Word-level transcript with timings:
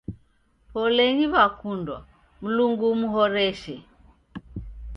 Polenyi 0.71 1.25
w'akundwa, 1.33 1.97
Mlungu 2.43 2.83
umuhoreshe. 2.95 3.75